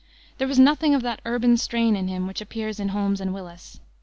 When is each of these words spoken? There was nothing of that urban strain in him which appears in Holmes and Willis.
There 0.39 0.47
was 0.47 0.57
nothing 0.57 0.95
of 0.95 1.03
that 1.03 1.21
urban 1.25 1.57
strain 1.57 1.95
in 1.95 2.07
him 2.07 2.25
which 2.25 2.41
appears 2.41 2.79
in 2.79 2.89
Holmes 2.89 3.21
and 3.21 3.35
Willis. 3.35 3.79